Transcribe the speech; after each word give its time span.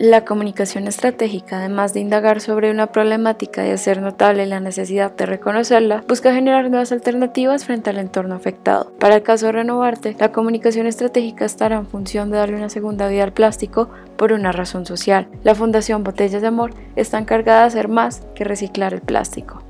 La 0.00 0.24
comunicación 0.24 0.86
estratégica, 0.86 1.58
además 1.58 1.92
de 1.92 1.98
indagar 1.98 2.40
sobre 2.40 2.70
una 2.70 2.86
problemática 2.86 3.66
y 3.66 3.70
hacer 3.70 4.00
notable 4.00 4.46
la 4.46 4.60
necesidad 4.60 5.10
de 5.16 5.26
reconocerla, 5.26 6.04
busca 6.06 6.32
generar 6.32 6.70
nuevas 6.70 6.92
alternativas 6.92 7.64
frente 7.64 7.90
al 7.90 7.98
entorno 7.98 8.36
afectado. 8.36 8.92
Para 9.00 9.16
el 9.16 9.24
caso 9.24 9.46
de 9.46 9.52
Renovarte, 9.52 10.14
la 10.20 10.30
comunicación 10.30 10.86
estratégica 10.86 11.44
estará 11.44 11.74
en 11.74 11.86
función 11.88 12.30
de 12.30 12.36
darle 12.36 12.58
una 12.58 12.68
segunda 12.68 13.08
vida 13.08 13.24
al 13.24 13.32
plástico 13.32 13.88
por 14.16 14.32
una 14.32 14.52
razón 14.52 14.86
social. 14.86 15.26
La 15.42 15.56
Fundación 15.56 16.04
Botellas 16.04 16.42
de 16.42 16.46
Amor 16.48 16.74
está 16.94 17.18
encargada 17.18 17.62
de 17.62 17.66
hacer 17.66 17.88
más 17.88 18.22
que 18.36 18.44
reciclar 18.44 18.94
el 18.94 19.00
plástico. 19.00 19.64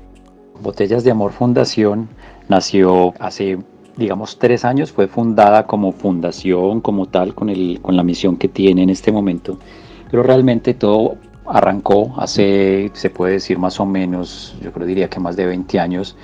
Botellas 0.61 1.03
de 1.03 1.09
Amor 1.09 1.31
Fundación 1.31 2.07
nació 2.49 3.15
hace 3.19 3.57
digamos 3.97 4.37
tres 4.39 4.63
años, 4.63 4.91
fue 4.91 5.07
fundada 5.07 5.67
como 5.67 5.91
fundación, 5.91 6.79
como 6.81 7.07
tal, 7.07 7.35
con, 7.35 7.49
el, 7.49 7.79
con 7.81 7.97
la 7.97 8.03
misión 8.03 8.37
que 8.37 8.47
tiene 8.47 8.83
en 8.83 8.89
este 8.89 9.11
momento 9.11 9.57
pero 10.09 10.23
realmente 10.23 10.73
todo 10.73 11.17
arrancó 11.45 12.13
hace, 12.17 12.91
se 12.93 13.09
puede 13.09 13.33
decir 13.33 13.57
más 13.57 13.79
o 13.79 13.85
menos, 13.85 14.55
yo 14.61 14.71
creo 14.71 14.85
diría 14.85 15.09
que 15.09 15.19
más 15.19 15.35
de 15.35 15.45
20 15.45 15.79
años, 15.79 16.15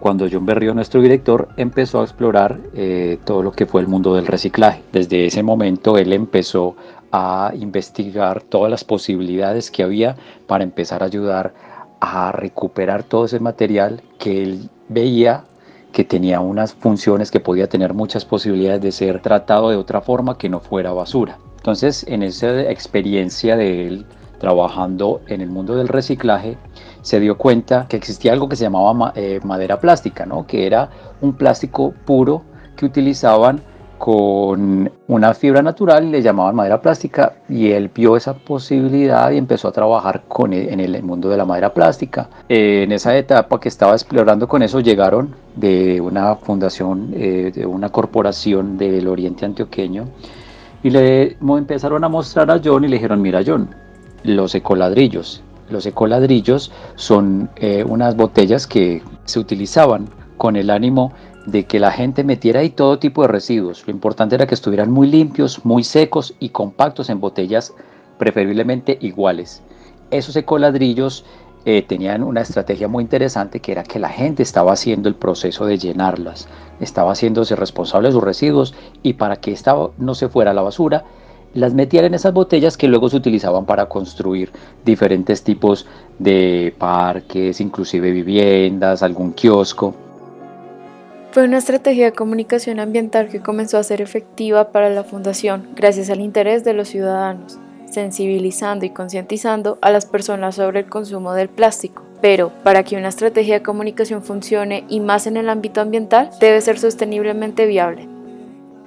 cuando 0.00 0.26
John 0.30 0.44
Berrío, 0.44 0.74
nuestro 0.74 1.00
director, 1.00 1.48
empezó 1.56 2.00
a 2.00 2.04
explorar 2.04 2.58
eh, 2.74 3.18
todo 3.24 3.42
lo 3.42 3.52
que 3.52 3.64
fue 3.64 3.80
el 3.80 3.88
mundo 3.88 4.14
del 4.14 4.26
reciclaje. 4.26 4.82
Desde 4.92 5.26
ese 5.26 5.42
momento 5.42 5.96
él 5.96 6.12
empezó 6.12 6.76
a 7.10 7.52
investigar 7.54 8.42
todas 8.42 8.70
las 8.70 8.84
posibilidades 8.84 9.70
que 9.70 9.82
había 9.82 10.16
para 10.46 10.64
empezar 10.64 11.02
a 11.02 11.06
ayudar 11.06 11.54
a 12.00 12.32
recuperar 12.32 13.04
todo 13.04 13.24
ese 13.24 13.40
material 13.40 14.02
que 14.18 14.42
él 14.42 14.68
veía 14.88 15.44
que 15.92 16.04
tenía 16.04 16.40
unas 16.40 16.74
funciones 16.74 17.30
que 17.30 17.40
podía 17.40 17.68
tener 17.68 17.94
muchas 17.94 18.24
posibilidades 18.24 18.82
de 18.82 18.92
ser 18.92 19.22
tratado 19.22 19.70
de 19.70 19.76
otra 19.76 20.00
forma 20.00 20.36
que 20.36 20.48
no 20.48 20.58
fuera 20.60 20.92
basura. 20.92 21.38
Entonces, 21.64 22.04
en 22.08 22.22
esa 22.22 22.60
experiencia 22.70 23.56
de 23.56 23.86
él 23.86 24.06
trabajando 24.38 25.22
en 25.28 25.40
el 25.40 25.48
mundo 25.48 25.74
del 25.74 25.88
reciclaje, 25.88 26.58
se 27.00 27.20
dio 27.20 27.38
cuenta 27.38 27.86
que 27.88 27.96
existía 27.96 28.34
algo 28.34 28.50
que 28.50 28.56
se 28.56 28.64
llamaba 28.64 29.14
eh, 29.16 29.40
madera 29.44 29.80
plástica, 29.80 30.26
¿no? 30.26 30.46
que 30.46 30.66
era 30.66 30.90
un 31.22 31.32
plástico 31.32 31.94
puro 32.04 32.42
que 32.76 32.84
utilizaban 32.84 33.62
con 33.96 34.92
una 35.08 35.32
fibra 35.32 35.62
natural 35.62 36.12
le 36.12 36.20
llamaban 36.20 36.54
madera 36.54 36.82
plástica 36.82 37.36
y 37.48 37.70
él 37.70 37.90
vio 37.94 38.18
esa 38.18 38.34
posibilidad 38.34 39.30
y 39.30 39.38
empezó 39.38 39.68
a 39.68 39.72
trabajar 39.72 40.24
con 40.28 40.52
e, 40.52 40.70
en 40.70 40.80
el 40.80 41.02
mundo 41.02 41.30
de 41.30 41.38
la 41.38 41.46
madera 41.46 41.72
plástica. 41.72 42.28
en 42.50 42.92
esa 42.92 43.16
etapa 43.16 43.58
que 43.58 43.70
estaba 43.70 43.92
explorando 43.92 44.46
con 44.46 44.62
eso 44.62 44.80
llegaron 44.80 45.34
de 45.56 45.98
una 46.02 46.34
fundación, 46.34 47.14
eh, 47.16 47.52
de 47.54 47.64
una 47.64 47.88
corporación 47.88 48.76
del 48.76 49.08
oriente 49.08 49.46
antioqueño 49.46 50.08
y 50.84 50.90
le 50.90 51.38
empezaron 51.40 52.04
a 52.04 52.08
mostrar 52.10 52.50
a 52.50 52.60
John 52.62 52.84
y 52.84 52.88
le 52.88 52.96
dijeron, 52.96 53.22
mira 53.22 53.42
John, 53.44 53.74
los 54.22 54.54
ecoladrillos. 54.54 55.42
Los 55.70 55.86
ecoladrillos 55.86 56.70
son 56.94 57.48
eh, 57.56 57.82
unas 57.88 58.14
botellas 58.16 58.66
que 58.66 59.02
se 59.24 59.38
utilizaban 59.40 60.10
con 60.36 60.56
el 60.56 60.68
ánimo 60.68 61.12
de 61.46 61.64
que 61.64 61.80
la 61.80 61.90
gente 61.90 62.22
metiera 62.22 62.60
ahí 62.60 62.68
todo 62.68 62.98
tipo 62.98 63.22
de 63.22 63.28
residuos. 63.28 63.86
Lo 63.86 63.92
importante 63.92 64.34
era 64.34 64.46
que 64.46 64.54
estuvieran 64.54 64.90
muy 64.90 65.08
limpios, 65.08 65.64
muy 65.64 65.84
secos 65.84 66.34
y 66.38 66.50
compactos 66.50 67.08
en 67.08 67.18
botellas 67.18 67.72
preferiblemente 68.18 68.98
iguales. 69.00 69.62
Esos 70.10 70.36
ecoladrillos 70.36 71.24
eh, 71.66 71.82
tenían 71.82 72.22
una 72.22 72.42
estrategia 72.42 72.88
muy 72.88 73.02
interesante 73.02 73.60
que 73.60 73.72
era 73.72 73.84
que 73.84 73.98
la 73.98 74.10
gente 74.10 74.42
estaba 74.42 74.72
haciendo 74.72 75.08
el 75.08 75.14
proceso 75.14 75.64
de 75.64 75.78
llenarlas, 75.78 76.46
estaba 76.78 77.12
haciéndose 77.12 77.56
responsable 77.56 78.08
de 78.08 78.12
sus 78.12 78.22
residuos 78.22 78.74
y 79.02 79.14
para 79.14 79.36
que 79.36 79.52
esta 79.52 79.74
no 79.96 80.14
se 80.14 80.28
fuera 80.28 80.50
a 80.50 80.54
la 80.54 80.60
basura, 80.60 81.04
las 81.54 81.72
metían 81.72 82.04
en 82.04 82.14
esas 82.14 82.34
botellas 82.34 82.76
que 82.76 82.88
luego 82.88 83.08
se 83.08 83.16
utilizaban 83.16 83.64
para 83.64 83.86
construir 83.86 84.50
diferentes 84.84 85.42
tipos 85.42 85.86
de 86.18 86.74
parques, 86.76 87.60
inclusive 87.60 88.10
viviendas, 88.10 89.02
algún 89.02 89.32
kiosco. 89.32 89.94
Fue 91.30 91.44
una 91.44 91.58
estrategia 91.58 92.06
de 92.06 92.12
comunicación 92.12 92.78
ambiental 92.78 93.28
que 93.28 93.40
comenzó 93.40 93.78
a 93.78 93.82
ser 93.84 94.02
efectiva 94.02 94.70
para 94.70 94.90
la 94.90 95.02
Fundación 95.02 95.68
gracias 95.74 96.10
al 96.10 96.20
interés 96.20 96.62
de 96.62 96.74
los 96.74 96.88
ciudadanos 96.88 97.58
sensibilizando 97.94 98.84
y 98.84 98.90
concientizando 98.90 99.78
a 99.80 99.90
las 99.90 100.04
personas 100.04 100.56
sobre 100.56 100.80
el 100.80 100.86
consumo 100.86 101.32
del 101.32 101.48
plástico. 101.48 102.02
Pero 102.20 102.50
para 102.62 102.82
que 102.82 102.96
una 102.96 103.08
estrategia 103.08 103.54
de 103.54 103.62
comunicación 103.62 104.22
funcione 104.22 104.84
y 104.88 105.00
más 105.00 105.26
en 105.26 105.36
el 105.36 105.48
ámbito 105.48 105.80
ambiental, 105.80 106.30
debe 106.40 106.60
ser 106.60 106.78
sosteniblemente 106.78 107.66
viable. 107.66 108.08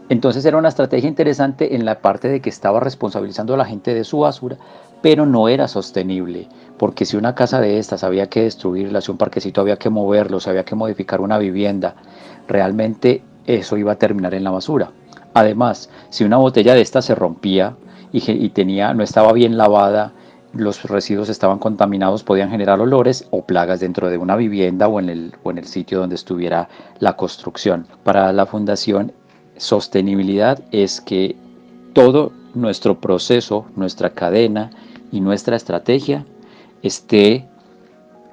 Entonces 0.09 0.45
era 0.45 0.57
una 0.57 0.69
estrategia 0.69 1.09
interesante 1.09 1.75
en 1.75 1.83
la 1.83 1.99
parte 1.99 2.29
de 2.29 2.39
que 2.39 2.49
estaba 2.49 2.79
responsabilizando 2.79 3.53
a 3.53 3.57
la 3.57 3.65
gente 3.65 3.93
de 3.93 4.03
su 4.03 4.19
basura, 4.19 4.57
pero 5.01 5.25
no 5.25 5.49
era 5.49 5.67
sostenible, 5.67 6.47
porque 6.77 7.05
si 7.05 7.17
una 7.17 7.35
casa 7.35 7.59
de 7.59 7.77
estas 7.77 8.03
había 8.03 8.27
que 8.27 8.43
destruirla, 8.43 9.01
si 9.01 9.11
un 9.11 9.17
parquecito 9.17 9.61
había 9.61 9.77
que 9.77 9.89
moverlo, 9.89 10.39
si 10.39 10.49
había 10.49 10.63
que 10.63 10.75
modificar 10.75 11.21
una 11.21 11.37
vivienda, 11.37 11.95
realmente 12.47 13.21
eso 13.45 13.77
iba 13.77 13.91
a 13.93 13.97
terminar 13.97 14.33
en 14.33 14.43
la 14.43 14.51
basura. 14.51 14.91
Además, 15.33 15.89
si 16.09 16.23
una 16.23 16.37
botella 16.37 16.73
de 16.73 16.81
estas 16.81 17.05
se 17.05 17.13
rompía, 17.13 17.75
y, 18.11 18.49
tenía, 18.49 18.93
no 18.93 19.03
estaba 19.03 19.33
bien 19.33 19.57
lavada, 19.57 20.13
los 20.53 20.83
residuos 20.83 21.29
estaban 21.29 21.59
contaminados, 21.59 22.23
podían 22.23 22.49
generar 22.49 22.79
olores 22.79 23.27
o 23.31 23.43
plagas 23.43 23.79
dentro 23.79 24.09
de 24.09 24.17
una 24.17 24.35
vivienda 24.35 24.87
o 24.87 24.99
en 24.99 25.09
el, 25.09 25.35
o 25.43 25.51
en 25.51 25.57
el 25.57 25.65
sitio 25.65 25.99
donde 25.99 26.15
estuviera 26.15 26.69
la 26.99 27.15
construcción. 27.17 27.85
Para 28.03 28.31
la 28.31 28.45
fundación, 28.45 29.11
sostenibilidad 29.57 30.63
es 30.71 31.01
que 31.01 31.35
todo 31.93 32.31
nuestro 32.53 32.99
proceso, 32.99 33.65
nuestra 33.75 34.11
cadena 34.11 34.71
y 35.11 35.19
nuestra 35.19 35.55
estrategia 35.55 36.25
esté 36.81 37.45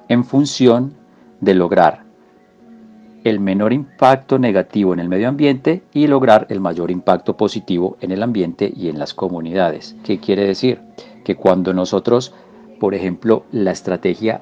en 0.07 0.23
función 0.23 0.93
de 1.41 1.53
lograr 1.53 2.04
el 3.25 3.39
menor 3.39 3.73
impacto 3.73 4.37
negativo 4.37 4.93
en 4.93 4.99
el 4.99 5.09
medio 5.09 5.27
ambiente 5.27 5.81
y 5.93 6.05
lograr 6.05 6.45
el 6.51 6.59
mayor 6.59 6.91
impacto 6.91 7.35
positivo 7.35 7.97
en 7.99 8.11
el 8.11 8.21
ambiente 8.21 8.71
y 8.73 8.87
en 8.87 8.99
las 8.99 9.15
comunidades. 9.15 9.95
¿Qué 10.03 10.19
quiere 10.19 10.45
decir? 10.45 10.79
Que 11.23 11.35
cuando 11.35 11.73
nosotros, 11.73 12.35
por 12.79 12.93
ejemplo, 12.93 13.43
la 13.51 13.71
estrategia 13.71 14.41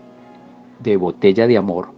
de 0.79 0.97
botella 0.97 1.47
de 1.47 1.57
amor, 1.57 1.93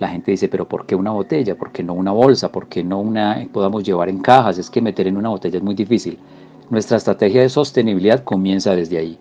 la 0.00 0.08
gente 0.08 0.32
dice, 0.32 0.48
pero 0.48 0.66
¿por 0.66 0.84
qué 0.84 0.96
una 0.96 1.12
botella? 1.12 1.54
¿Por 1.54 1.70
qué 1.70 1.84
no 1.84 1.94
una 1.94 2.10
bolsa? 2.10 2.50
¿Por 2.50 2.66
qué 2.66 2.82
no 2.82 2.98
una 2.98 3.46
podamos 3.52 3.84
llevar 3.84 4.08
en 4.08 4.18
cajas? 4.18 4.58
Es 4.58 4.68
que 4.68 4.82
meter 4.82 5.06
en 5.06 5.16
una 5.16 5.28
botella 5.28 5.58
es 5.58 5.62
muy 5.62 5.76
difícil. 5.76 6.18
Nuestra 6.70 6.96
estrategia 6.96 7.42
de 7.42 7.48
sostenibilidad 7.48 8.24
comienza 8.24 8.74
desde 8.74 8.98
ahí. 8.98 9.16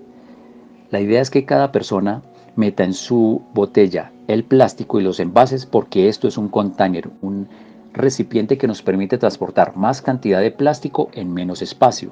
La 0.90 1.02
idea 1.02 1.22
es 1.22 1.30
que 1.30 1.46
cada 1.46 1.72
persona 1.72 2.24
meta 2.56 2.84
en 2.84 2.94
su 2.94 3.42
botella 3.54 4.12
el 4.28 4.44
plástico 4.44 5.00
y 5.00 5.04
los 5.04 5.20
envases 5.20 5.66
porque 5.66 6.10
esto 6.10 6.28
es 6.28 6.38
un 6.38 6.50
container, 6.50 7.10
un 7.22 7.48
recipiente 7.94 8.58
que 8.58 8.68
nos 8.68 8.82
permite 8.82 9.18
transportar 9.18 9.76
más 9.78 10.02
cantidad 10.02 10.42
de 10.42 10.52
plástico 10.52 11.10
en 11.14 11.34
menos 11.34 11.62
espacio. 11.62 12.12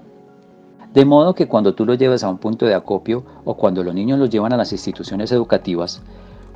De 0.94 1.06
modo 1.06 1.34
que 1.34 1.48
cuando 1.48 1.74
tú 1.74 1.86
lo 1.86 1.96
llevas 1.96 2.24
a 2.24 2.30
un 2.30 2.38
punto 2.38 2.66
de 2.66 2.76
acopio 2.76 3.24
o 3.46 3.56
cuando 3.56 3.84
los 3.84 3.96
niños 3.96 4.20
los 4.20 4.30
llevan 4.30 4.54
a 4.54 4.58
las 4.58 4.72
instituciones 4.72 5.32
educativas, 5.32 6.04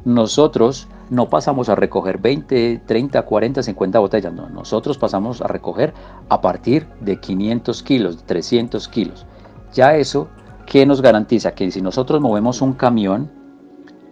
nosotros 0.06 0.88
no 1.10 1.30
pasamos 1.30 1.70
a 1.70 1.76
recoger 1.76 2.20
20, 2.20 2.84
30, 2.86 3.22
40, 3.24 3.64
50 3.64 4.00
botellas, 4.00 4.34
no, 4.34 4.48
nosotros 4.48 4.98
pasamos 4.98 5.42
a 5.42 5.48
recoger 5.48 5.94
a 6.30 6.40
partir 6.40 6.88
de 7.02 7.20
500 7.20 7.84
kilos, 7.84 8.24
300 8.26 8.88
kilos. 8.88 9.26
Ya 9.74 9.96
eso, 9.96 10.28
¿qué 10.66 10.86
nos 10.86 11.02
garantiza? 11.02 11.52
Que 11.52 11.72
si 11.72 11.82
nosotros 11.82 12.22
movemos 12.22 12.62
un 12.62 12.74
camión 12.74 13.32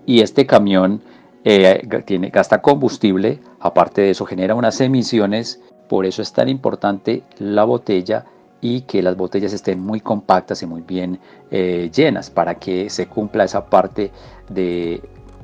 y 0.06 0.22
este 0.22 0.46
camión 0.46 1.02
eh, 1.44 1.88
tiene, 2.06 2.30
gasta 2.30 2.62
combustible, 2.62 3.40
aparte 3.60 4.02
de 4.02 4.10
eso 4.12 4.26
genera 4.26 4.56
unas 4.56 4.82
emisiones, 4.82 5.62
por 5.88 6.06
eso 6.06 6.22
es 6.22 6.34
tan 6.34 6.50
importante 6.50 7.24
la 7.38 7.64
botella 7.64 8.26
y 8.62 8.82
que 8.82 9.04
las 9.04 9.16
botellas 9.16 9.54
estén 9.54 9.80
muy 9.80 10.02
compactas 10.02 10.64
y 10.64 10.66
muy 10.66 10.82
bien 10.82 11.20
eh, 11.52 11.92
llenas 11.94 12.32
para 12.32 12.56
que 12.56 12.90
se 12.90 13.08
cumpla 13.08 13.44
esa 13.44 13.66
parte 13.68 14.12
de, 14.50 15.02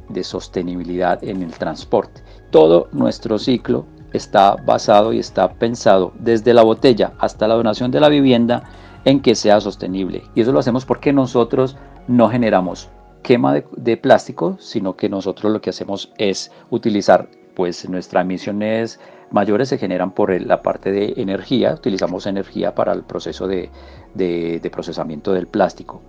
de 0.10 0.24
sostenibilidad 0.24 1.24
en 1.24 1.44
el 1.44 1.52
transporte. 1.52 2.24
Todo 2.50 2.88
nuestro 2.92 3.38
ciclo 3.38 3.86
está 4.12 4.56
basado 4.56 5.14
y 5.14 5.20
está 5.20 5.54
pensado 5.54 6.14
desde 6.20 6.54
la 6.54 6.64
botella 6.64 7.14
hasta 7.20 7.48
la 7.48 7.56
donación 7.56 7.92
de 7.92 8.00
la 8.00 8.10
vivienda 8.10 8.64
en 9.06 9.22
que 9.22 9.36
sea 9.36 9.62
sostenible. 9.62 10.24
Y 10.34 10.42
eso 10.42 10.52
lo 10.52 10.60
hacemos 10.60 10.86
porque 10.86 11.14
nosotros 11.14 11.78
no 12.08 12.30
generamos 12.30 12.90
quema 13.22 13.64
de, 13.76 13.98
plástico, 13.98 14.58
sino 14.60 14.96
que 14.96 15.10
nosotros 15.10 15.52
lo 15.52 15.62
que 15.62 15.70
hacemos 15.70 16.12
es 16.18 16.52
utilizar, 16.70 17.28
pues 17.56 17.88
nuestras 17.90 18.24
emisiones 18.24 19.00
mayores 19.32 19.70
se 19.70 19.78
generan 19.78 20.12
por 20.12 20.40
la 20.42 20.62
parte 20.62 20.92
de 20.92 21.14
energía, 21.18 21.74
utilizamos 21.74 22.26
energía 22.26 22.76
para 22.76 22.94
el 22.94 23.04
proceso 23.04 23.48
de, 23.48 23.70
de 24.14 24.70
procesamiento 24.72 25.34
del 25.34 25.48
plástico. 25.48 26.02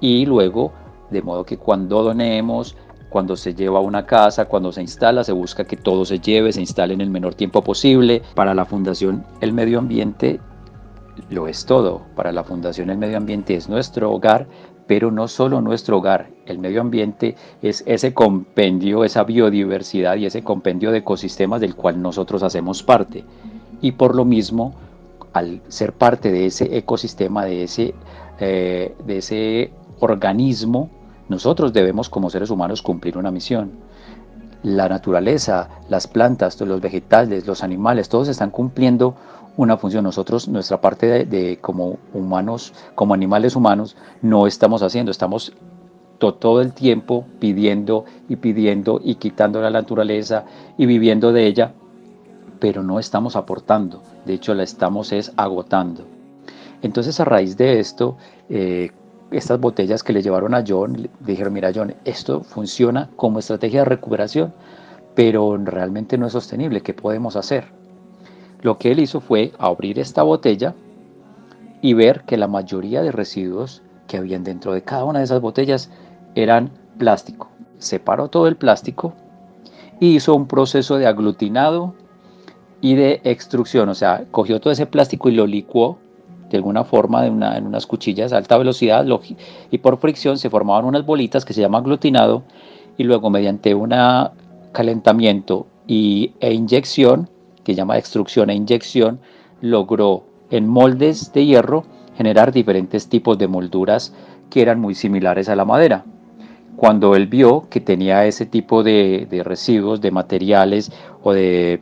Y 0.00 0.26
luego, 0.26 0.72
de 1.10 1.22
modo 1.22 1.44
que 1.44 1.56
cuando 1.56 2.02
donemos, 2.02 2.76
cuando 3.12 3.36
se 3.36 3.54
lleva 3.54 3.78
a 3.78 3.82
una 3.82 4.06
casa, 4.06 4.46
cuando 4.46 4.72
se 4.72 4.80
instala, 4.80 5.22
se 5.22 5.32
busca 5.32 5.64
que 5.64 5.76
todo 5.76 6.04
se 6.04 6.18
lleve, 6.18 6.52
se 6.52 6.60
instale 6.60 6.94
en 6.94 7.02
el 7.02 7.10
menor 7.10 7.34
tiempo 7.34 7.62
posible. 7.62 8.22
Para 8.34 8.54
la 8.54 8.64
Fundación 8.64 9.24
El 9.40 9.52
Medio 9.52 9.78
Ambiente 9.78 10.40
lo 11.28 11.46
es 11.46 11.66
todo. 11.66 12.02
Para 12.16 12.32
la 12.32 12.42
Fundación 12.42 12.88
El 12.88 12.96
Medio 12.96 13.18
Ambiente 13.18 13.54
es 13.54 13.68
nuestro 13.68 14.10
hogar, 14.10 14.46
pero 14.92 15.10
no 15.10 15.26
solo 15.26 15.62
nuestro 15.62 15.96
hogar, 15.96 16.28
el 16.44 16.58
medio 16.58 16.82
ambiente 16.82 17.34
es 17.62 17.82
ese 17.86 18.12
compendio, 18.12 19.04
esa 19.04 19.24
biodiversidad 19.24 20.16
y 20.16 20.26
ese 20.26 20.44
compendio 20.44 20.90
de 20.90 20.98
ecosistemas 20.98 21.62
del 21.62 21.74
cual 21.74 22.02
nosotros 22.02 22.42
hacemos 22.42 22.82
parte. 22.82 23.24
Y 23.80 23.92
por 23.92 24.14
lo 24.14 24.26
mismo, 24.26 24.74
al 25.32 25.62
ser 25.68 25.94
parte 25.94 26.30
de 26.30 26.44
ese 26.44 26.76
ecosistema, 26.76 27.46
de 27.46 27.62
ese, 27.62 27.94
eh, 28.38 28.94
de 29.06 29.16
ese 29.16 29.72
organismo, 30.00 30.90
nosotros 31.30 31.72
debemos 31.72 32.10
como 32.10 32.28
seres 32.28 32.50
humanos 32.50 32.82
cumplir 32.82 33.16
una 33.16 33.30
misión. 33.30 33.70
La 34.62 34.90
naturaleza, 34.90 35.70
las 35.88 36.06
plantas, 36.06 36.60
los 36.60 36.82
vegetales, 36.82 37.46
los 37.46 37.62
animales, 37.62 38.10
todos 38.10 38.28
están 38.28 38.50
cumpliendo 38.50 39.14
una 39.56 39.76
función. 39.76 40.04
Nosotros, 40.04 40.48
nuestra 40.48 40.80
parte 40.80 41.24
de, 41.24 41.58
como 41.58 41.98
humanos, 42.12 42.72
como 42.94 43.14
animales 43.14 43.56
humanos, 43.56 43.96
no 44.20 44.46
estamos 44.46 44.82
haciendo, 44.82 45.10
estamos 45.10 45.52
todo 46.18 46.60
el 46.60 46.72
tiempo 46.72 47.26
pidiendo 47.40 48.04
y 48.28 48.36
pidiendo 48.36 49.00
y 49.02 49.16
quitando 49.16 49.60
la 49.60 49.70
naturaleza 49.70 50.44
y 50.78 50.86
viviendo 50.86 51.32
de 51.32 51.46
ella, 51.46 51.72
pero 52.60 52.84
no 52.84 53.00
estamos 53.00 53.34
aportando, 53.34 54.02
de 54.24 54.34
hecho 54.34 54.54
la 54.54 54.62
estamos 54.62 55.10
es 55.10 55.32
agotando. 55.36 56.04
Entonces 56.80 57.18
a 57.18 57.24
raíz 57.24 57.56
de 57.56 57.80
esto, 57.80 58.16
eh, 58.48 58.92
estas 59.32 59.58
botellas 59.58 60.04
que 60.04 60.12
le 60.12 60.22
llevaron 60.22 60.54
a 60.54 60.62
John, 60.66 61.08
dijeron, 61.20 61.52
mira 61.54 61.72
John, 61.74 61.94
esto 62.04 62.42
funciona 62.44 63.10
como 63.16 63.40
estrategia 63.40 63.80
de 63.80 63.86
recuperación, 63.86 64.52
pero 65.16 65.56
realmente 65.56 66.16
no 66.18 66.26
es 66.26 66.32
sostenible, 66.32 66.82
¿qué 66.82 66.94
podemos 66.94 67.34
hacer? 67.34 67.81
Lo 68.62 68.78
que 68.78 68.92
él 68.92 69.00
hizo 69.00 69.20
fue 69.20 69.52
abrir 69.58 69.98
esta 69.98 70.22
botella 70.22 70.74
y 71.80 71.94
ver 71.94 72.22
que 72.22 72.36
la 72.36 72.46
mayoría 72.46 73.02
de 73.02 73.12
residuos 73.12 73.82
que 74.06 74.16
habían 74.16 74.44
dentro 74.44 74.72
de 74.72 74.82
cada 74.82 75.04
una 75.04 75.18
de 75.18 75.24
esas 75.24 75.40
botellas 75.40 75.90
eran 76.34 76.70
plástico. 76.96 77.48
Separó 77.78 78.28
todo 78.28 78.46
el 78.46 78.56
plástico 78.56 79.14
y 80.00 80.14
hizo 80.16 80.34
un 80.34 80.46
proceso 80.46 80.96
de 80.96 81.06
aglutinado 81.06 81.94
y 82.80 82.94
de 82.94 83.20
extrusión, 83.24 83.88
o 83.88 83.94
sea, 83.94 84.24
cogió 84.30 84.60
todo 84.60 84.72
ese 84.72 84.86
plástico 84.86 85.28
y 85.28 85.32
lo 85.32 85.46
licuó 85.46 85.98
de 86.50 86.58
alguna 86.58 86.84
forma 86.84 87.26
en 87.26 87.66
unas 87.66 87.86
cuchillas 87.86 88.32
a 88.32 88.36
alta 88.36 88.58
velocidad 88.58 89.06
y 89.70 89.78
por 89.78 89.98
fricción 89.98 90.36
se 90.38 90.50
formaban 90.50 90.84
unas 90.84 91.06
bolitas 91.06 91.44
que 91.44 91.54
se 91.54 91.62
llama 91.62 91.78
aglutinado 91.78 92.42
y 92.98 93.04
luego 93.04 93.30
mediante 93.30 93.74
un 93.74 93.94
calentamiento 94.72 95.66
y, 95.86 96.34
e 96.40 96.52
inyección, 96.52 97.30
que 97.64 97.74
llama 97.74 97.98
extrusión 97.98 98.50
e 98.50 98.54
inyección, 98.54 99.20
logró 99.60 100.24
en 100.50 100.68
moldes 100.68 101.32
de 101.32 101.46
hierro 101.46 101.84
generar 102.16 102.52
diferentes 102.52 103.08
tipos 103.08 103.38
de 103.38 103.48
molduras 103.48 104.14
que 104.50 104.62
eran 104.62 104.80
muy 104.80 104.94
similares 104.94 105.48
a 105.48 105.56
la 105.56 105.64
madera. 105.64 106.04
Cuando 106.76 107.14
él 107.16 107.26
vio 107.26 107.68
que 107.70 107.80
tenía 107.80 108.26
ese 108.26 108.46
tipo 108.46 108.82
de, 108.82 109.26
residuos, 109.44 110.00
de 110.00 110.10
materiales 110.10 110.90
o 111.22 111.32
de, 111.32 111.80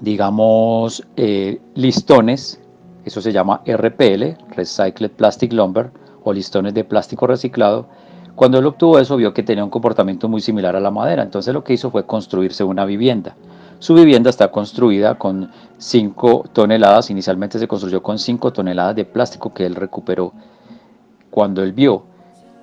digamos, 0.00 1.06
eh, 1.16 1.60
listones, 1.74 2.60
eso 3.04 3.20
se 3.20 3.32
llama 3.32 3.62
RPL, 3.66 4.36
Recycled 4.54 5.10
Plastic 5.12 5.52
Lumber, 5.52 5.90
o 6.22 6.32
listones 6.32 6.74
de 6.74 6.84
plástico 6.84 7.26
reciclado. 7.26 7.86
Cuando 8.34 8.58
él 8.58 8.66
obtuvo 8.66 8.98
eso, 8.98 9.16
vio 9.16 9.34
que 9.34 9.42
tenía 9.42 9.64
un 9.64 9.70
comportamiento 9.70 10.28
muy 10.28 10.40
similar 10.40 10.76
a 10.76 10.80
la 10.80 10.90
madera. 10.90 11.22
Entonces 11.22 11.52
lo 11.52 11.64
que 11.64 11.72
hizo 11.72 11.90
fue 11.90 12.06
construirse 12.06 12.64
una 12.64 12.84
vivienda. 12.84 13.36
Su 13.80 13.94
vivienda 13.94 14.28
está 14.28 14.50
construida 14.50 15.14
con 15.14 15.50
5 15.78 16.50
toneladas, 16.52 17.08
inicialmente 17.08 17.58
se 17.58 17.66
construyó 17.66 18.02
con 18.02 18.18
5 18.18 18.52
toneladas 18.52 18.94
de 18.94 19.06
plástico 19.06 19.54
que 19.54 19.64
él 19.64 19.74
recuperó. 19.74 20.34
Cuando 21.30 21.62
él 21.62 21.72
vio 21.72 22.02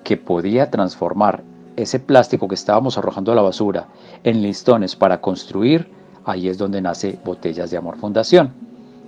que 0.04 0.18
podía 0.18 0.70
transformar 0.70 1.42
ese 1.76 2.00
plástico 2.00 2.48
que 2.48 2.54
estábamos 2.54 3.00
arrojando 3.00 3.32
a 3.32 3.36
la 3.36 3.42
basura 3.42 3.88
en 4.24 4.44
listones 4.44 4.96
para 4.96 5.20
construir, 5.20 5.90
ahí 6.24 6.50
es 6.50 6.60
donde 6.60 6.84
nace 6.84 7.18
Botellas 7.26 7.72
de 7.72 7.78
Amor 7.78 7.98
Fundación. 7.98 8.54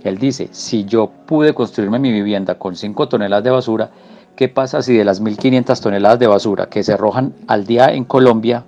Él 0.03 0.17
dice, 0.17 0.49
si 0.51 0.85
yo 0.85 1.11
pude 1.27 1.53
construirme 1.53 1.99
mi 1.99 2.11
vivienda 2.11 2.57
con 2.57 2.75
5 2.75 3.07
toneladas 3.07 3.43
de 3.43 3.51
basura, 3.51 3.91
¿qué 4.35 4.49
pasa 4.49 4.81
si 4.81 4.97
de 4.97 5.05
las 5.05 5.21
1.500 5.21 5.79
toneladas 5.79 6.17
de 6.17 6.25
basura 6.25 6.69
que 6.69 6.81
se 6.81 6.93
arrojan 6.93 7.35
al 7.45 7.67
día 7.67 7.93
en 7.93 8.03
Colombia, 8.03 8.63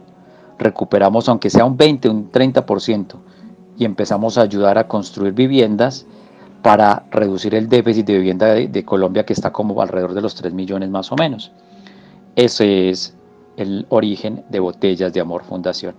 recuperamos 0.60 1.28
aunque 1.28 1.50
sea 1.50 1.66
un 1.66 1.76
20, 1.76 2.08
un 2.08 2.32
30% 2.32 3.16
y 3.82 3.86
empezamos 3.86 4.38
a 4.38 4.44
ayudar 4.44 4.78
a 4.78 4.88
construir 4.88 5.34
viviendas 5.34 6.06
para 6.62 7.08
reducir 7.10 7.56
el 7.56 7.68
déficit 7.68 8.06
de 8.06 8.14
vivienda 8.14 8.54
de, 8.54 8.86
Colombia 8.86 9.26
que 9.26 9.34
está 9.34 9.52
como 9.52 9.82
alrededor 9.82 10.14
de 10.14 10.22
los 10.22 10.36
3 10.36 10.54
millones 10.54 10.92
más 10.92 11.12
o 11.12 11.16
menos? 11.16 11.52
Ese 12.36 12.92
es 12.92 13.18
el 13.58 13.88
origen 13.90 14.46
de 14.50 14.60
Botellas 14.60 15.12
de 15.14 15.20
Amor 15.20 15.44
Fundación 15.44 15.96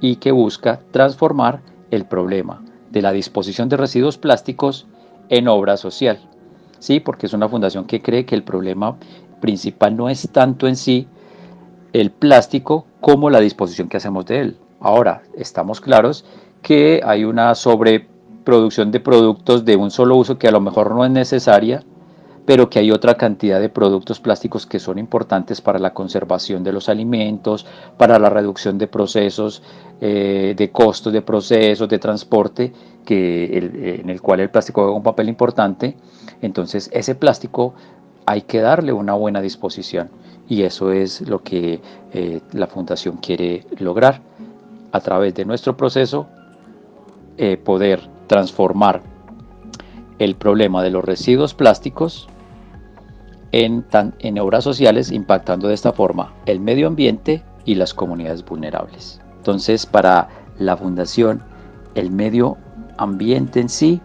y 0.00 0.14
que 0.16 0.30
busca 0.30 0.78
transformar 0.92 1.62
el 1.90 2.04
problema 2.04 2.62
de 2.92 3.02
la 3.02 3.10
disposición 3.10 3.68
de 3.68 3.78
residuos 3.78 4.16
plásticos 4.16 4.86
en 5.28 5.48
obra 5.48 5.76
social. 5.78 6.20
Sí, 6.78 7.00
porque 7.00 7.26
es 7.26 7.32
una 7.32 7.48
fundación 7.48 7.84
que 7.84 8.00
cree 8.00 8.26
que 8.26 8.36
el 8.36 8.44
problema 8.44 8.96
principal 9.40 9.96
no 9.96 10.08
es 10.08 10.28
tanto 10.30 10.68
en 10.68 10.76
sí 10.76 11.08
el 11.92 12.12
plástico 12.12 12.86
como 13.00 13.28
la 13.28 13.40
disposición 13.40 13.88
que 13.88 13.96
hacemos 13.96 14.24
de 14.26 14.38
él. 14.38 14.58
Ahora, 14.78 15.22
estamos 15.36 15.80
claros 15.80 16.24
que 16.62 17.00
hay 17.04 17.24
una 17.24 17.54
sobreproducción 17.54 18.90
de 18.90 19.00
productos 19.00 19.64
de 19.64 19.76
un 19.76 19.90
solo 19.90 20.16
uso 20.16 20.38
que 20.38 20.48
a 20.48 20.52
lo 20.52 20.60
mejor 20.60 20.94
no 20.94 21.04
es 21.04 21.10
necesaria 21.10 21.82
pero 22.44 22.68
que 22.68 22.78
hay 22.78 22.90
otra 22.90 23.16
cantidad 23.16 23.60
de 23.60 23.68
productos 23.68 24.20
plásticos 24.20 24.66
que 24.66 24.80
son 24.80 24.98
importantes 24.98 25.60
para 25.60 25.78
la 25.78 25.94
conservación 25.94 26.64
de 26.64 26.72
los 26.72 26.88
alimentos, 26.88 27.66
para 27.96 28.18
la 28.18 28.30
reducción 28.30 28.78
de 28.78 28.88
procesos, 28.88 29.62
eh, 30.00 30.54
de 30.56 30.70
costos 30.70 31.12
de 31.12 31.22
procesos, 31.22 31.88
de 31.88 31.98
transporte, 31.98 32.72
que 33.04 34.00
en 34.00 34.10
el 34.10 34.20
cual 34.20 34.40
el 34.40 34.50
plástico 34.50 34.82
juega 34.82 34.96
un 34.96 35.02
papel 35.02 35.28
importante. 35.28 35.96
Entonces 36.40 36.90
ese 36.92 37.14
plástico 37.14 37.74
hay 38.26 38.42
que 38.42 38.60
darle 38.60 38.92
una 38.92 39.14
buena 39.14 39.40
disposición 39.40 40.10
y 40.48 40.62
eso 40.62 40.90
es 40.92 41.20
lo 41.22 41.42
que 41.42 41.80
eh, 42.12 42.40
la 42.52 42.66
fundación 42.66 43.18
quiere 43.18 43.66
lograr 43.78 44.20
a 44.90 45.00
través 45.00 45.34
de 45.34 45.44
nuestro 45.44 45.76
proceso 45.76 46.26
eh, 47.38 47.56
poder 47.56 48.08
transformar 48.26 49.02
el 50.18 50.36
problema 50.36 50.82
de 50.82 50.90
los 50.90 51.04
residuos 51.04 51.54
plásticos 51.54 52.28
en, 53.52 53.84
en 54.20 54.38
obras 54.38 54.64
sociales, 54.64 55.10
impactando 55.10 55.68
de 55.68 55.74
esta 55.74 55.92
forma 55.92 56.32
el 56.46 56.60
medio 56.60 56.86
ambiente 56.86 57.42
y 57.64 57.74
las 57.74 57.94
comunidades 57.94 58.44
vulnerables. 58.44 59.20
Entonces, 59.36 59.86
para 59.86 60.28
la 60.58 60.76
fundación, 60.76 61.42
el 61.94 62.10
medio 62.10 62.56
ambiente 62.96 63.60
en 63.60 63.68
sí 63.68 64.00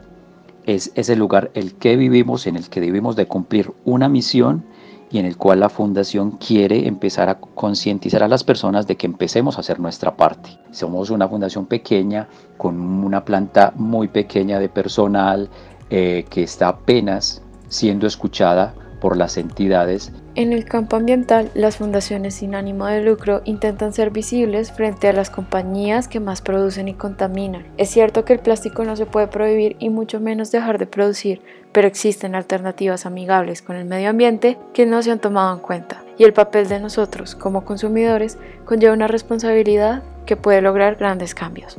es 0.66 0.92
ese 0.96 1.16
lugar 1.16 1.52
el 1.54 1.76
que 1.76 1.96
vivimos, 1.96 2.48
en 2.48 2.58
el 2.58 2.70
que 2.70 2.82
debemos 2.82 3.16
de 3.16 3.26
cumplir 3.26 3.72
una 3.86 4.10
misión 4.10 4.66
y 5.10 5.20
en 5.20 5.26
el 5.26 5.38
cual 5.38 5.62
la 5.62 5.70
fundación 5.70 6.32
quiere 6.32 6.88
empezar 6.88 7.30
a 7.30 7.40
concientizar 7.40 8.24
a 8.24 8.28
las 8.28 8.44
personas 8.44 8.88
de 8.88 8.98
que 8.98 9.08
empecemos 9.08 9.58
a 9.58 9.62
hacer 9.62 9.80
nuestra 9.80 10.16
parte. 10.16 10.60
Somos 10.72 11.10
una 11.10 11.28
fundación 11.28 11.66
pequeña, 11.66 12.28
con 12.58 12.78
una 12.80 13.24
planta 13.24 13.72
muy 13.76 14.10
pequeña 14.10 14.60
de 14.60 14.70
personal, 14.70 15.50
eh, 15.90 16.26
que 16.30 16.44
está 16.44 16.68
apenas 16.68 17.42
siendo 17.70 18.08
escuchada 18.08 18.74
por 19.08 19.16
las 19.16 19.38
entidades. 19.38 20.12
En 20.36 20.52
el 20.52 20.66
campo 20.66 20.98
ambiental, 20.98 21.50
las 21.54 21.78
fundaciones 21.78 22.36
sin 22.36 22.56
ánimo 22.56 22.88
de 22.88 23.02
lucro 23.02 23.42
intentan 23.46 23.94
ser 23.94 24.10
visibles 24.12 24.74
frente 24.74 25.08
a 25.08 25.14
las 25.14 25.30
compañías 25.30 26.10
que 26.10 26.20
más 26.20 26.42
producen 26.42 26.90
y 26.90 26.94
contaminan. 26.94 27.66
Es 27.78 27.90
cierto 27.90 28.26
que 28.26 28.34
el 28.34 28.40
plástico 28.40 28.84
no 28.84 28.98
se 28.98 29.06
puede 29.06 29.28
prohibir 29.28 29.78
y 29.80 29.88
mucho 29.88 30.20
menos 30.20 30.52
dejar 30.52 30.78
de 30.78 30.88
producir, 30.88 31.42
pero 31.72 31.88
existen 31.88 32.36
alternativas 32.36 33.06
amigables 33.06 33.62
con 33.62 33.78
el 33.78 33.86
medio 33.86 34.10
ambiente 34.10 34.58
que 34.74 34.86
no 34.86 35.02
se 35.02 35.12
han 35.12 35.20
tomado 35.20 35.56
en 35.56 35.62
cuenta. 35.62 36.04
Y 36.18 36.26
el 36.26 36.34
papel 36.34 36.68
de 36.68 36.82
nosotros 36.82 37.34
como 37.34 37.64
consumidores 37.64 38.38
conlleva 38.66 38.94
una 38.94 39.08
responsabilidad 39.08 40.04
que 40.26 40.36
puede 40.36 40.62
lograr 40.62 40.98
grandes 40.98 41.34
cambios. 41.34 41.78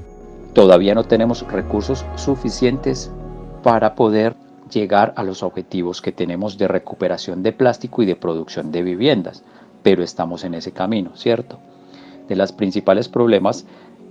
Todavía 0.54 0.94
no 0.94 1.04
tenemos 1.04 1.46
recursos 1.46 2.06
suficientes 2.16 3.10
para 3.62 3.94
poder 3.94 4.34
llegar 4.68 5.12
a 5.16 5.22
los 5.22 5.42
objetivos 5.42 6.02
que 6.02 6.12
tenemos 6.12 6.58
de 6.58 6.68
recuperación 6.68 7.42
de 7.42 7.52
plástico 7.52 8.02
y 8.02 8.06
de 8.06 8.16
producción 8.16 8.70
de 8.72 8.82
viviendas, 8.82 9.42
pero 9.82 10.02
estamos 10.02 10.44
en 10.44 10.54
ese 10.54 10.72
camino, 10.72 11.12
¿cierto? 11.14 11.58
De 12.28 12.36
los 12.36 12.52
principales 12.52 13.08
problemas 13.08 13.66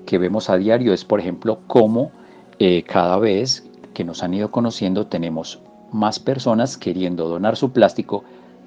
que 0.05 0.17
vemos 0.17 0.49
a 0.49 0.57
diario 0.57 0.93
es, 0.93 1.05
por 1.05 1.19
ejemplo, 1.19 1.59
cómo 1.67 2.11
eh, 2.59 2.83
cada 2.83 3.17
vez 3.17 3.67
que 3.93 4.03
nos 4.03 4.23
han 4.23 4.33
ido 4.33 4.51
conociendo 4.51 5.07
tenemos 5.07 5.59
más 5.91 6.19
personas 6.19 6.77
queriendo 6.77 7.27
donar 7.27 7.55
su 7.55 7.71
plástico, 7.71 8.23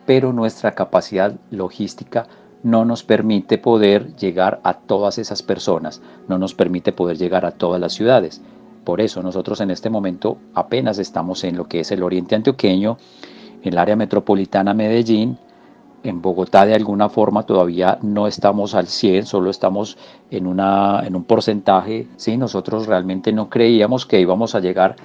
pero 0.06 0.32
nuestra 0.32 0.72
capacidad 0.72 1.34
logística 1.50 2.26
no 2.62 2.84
nos 2.84 3.02
permite 3.02 3.58
poder 3.58 4.14
llegar 4.16 4.60
a 4.64 4.74
todas 4.74 5.18
esas 5.18 5.42
personas, 5.42 6.02
no 6.28 6.38
nos 6.38 6.54
permite 6.54 6.92
poder 6.92 7.16
llegar 7.16 7.46
a 7.46 7.52
todas 7.52 7.80
las 7.80 7.94
ciudades. 7.94 8.42
Por 8.90 9.00
eso 9.00 9.22
nosotros 9.22 9.60
en 9.60 9.70
este 9.70 9.88
momento 9.88 10.38
apenas 10.52 10.98
estamos 10.98 11.44
en 11.44 11.56
lo 11.56 11.68
que 11.68 11.78
es 11.78 11.92
el 11.92 12.02
oriente 12.02 12.34
antioqueño, 12.34 12.98
en 13.62 13.72
el 13.72 13.78
área 13.78 13.94
metropolitana 13.94 14.74
Medellín, 14.74 15.38
En 16.02 16.20
Bogotá 16.20 16.66
de 16.66 16.74
alguna 16.74 17.08
forma 17.08 17.44
todavía 17.44 18.00
no 18.02 18.26
estamos 18.26 18.74
al 18.74 18.88
100, 18.88 19.26
solo 19.26 19.48
estamos 19.48 19.96
en, 20.32 20.48
una, 20.48 21.06
en 21.06 21.14
un 21.14 21.22
porcentaje. 21.22 22.08
¿sí? 22.16 22.36
Nosotros 22.36 22.88
realmente 22.88 23.32
no 23.32 23.48
creíamos 23.48 24.06
que 24.06 24.20
íbamos 24.20 24.56
a 24.56 24.60
llegar 24.60 24.96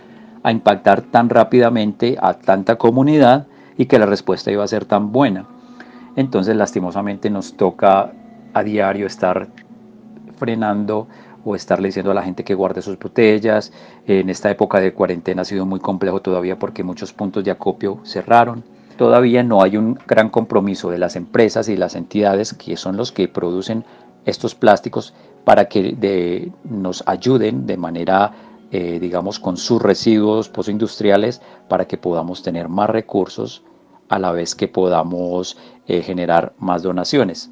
a 0.42 0.52
impactar 0.52 1.04
tan 1.04 1.30
rápidamente 1.30 2.18
a 2.20 2.34
tanta 2.34 2.78
comunidad 2.78 3.46
y 3.78 3.86
que 3.86 4.00
la 4.00 4.08
respuesta 4.08 4.50
iba 4.50 4.64
a 4.64 4.68
ser 4.68 4.86
tan 4.86 5.12
buena. 5.12 5.46
Entonces 6.16 6.56
lastimosamente 6.56 7.30
nos 7.30 7.54
toca 7.54 8.14
a 8.52 8.64
diario 8.64 9.06
estar 9.06 9.48
frenando 10.38 11.08
o 11.46 11.56
estarle 11.56 11.88
diciendo 11.88 12.12
a 12.12 12.16
la 12.16 12.24
gente 12.24 12.44
que 12.44 12.56
guarde 12.56 12.82
sus 12.82 13.00
botellas. 13.00 13.72
En 14.08 14.30
esta 14.30 14.50
época 14.52 14.82
de 14.82 14.94
cuarentena 14.94 15.44
ha 15.44 15.46
sido 15.46 15.66
muy 15.66 15.80
complejo 15.80 16.22
todavía 16.22 16.60
porque 16.60 16.84
muchos 16.84 17.14
puntos 17.14 17.44
de 17.44 17.52
acopio 17.52 18.00
cerraron. 18.04 18.64
Todavía 18.98 19.44
no 19.44 19.62
hay 19.62 19.78
un 19.78 19.98
gran 20.08 20.30
compromiso 20.30 20.90
de 20.90 20.98
las 20.98 21.16
empresas 21.16 21.70
y 21.70 21.78
las 21.78 21.96
entidades 21.96 22.54
que 22.54 22.76
son 22.76 22.98
los 22.98 23.12
que 23.12 23.28
producen 23.28 23.86
estos 24.26 24.56
plásticos 24.56 25.14
para 25.44 25.66
que 25.66 26.52
nos 26.64 27.04
ayuden 27.06 27.68
de 27.68 27.78
manera 27.78 28.34
eh, 28.72 29.00
digamos, 29.00 29.40
con 29.40 29.58
sus 29.58 29.82
residuos 29.82 30.50
postindustriales 30.50 31.42
para 31.70 31.86
que 31.86 31.98
podamos 31.98 32.42
tener 32.42 32.68
más 32.68 32.90
recursos 32.90 33.64
a 34.10 34.20
la 34.20 34.32
vez 34.32 34.56
que 34.56 34.68
podamos 34.68 35.58
eh, 35.88 36.02
generar 36.02 36.54
más 36.58 36.82
donaciones. 36.82 37.52